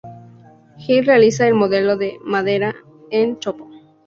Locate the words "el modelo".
1.47-1.93